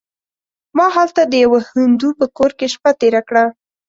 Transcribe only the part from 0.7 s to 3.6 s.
ما هلته د یوه هندو په کور کې شپه تېره کړه.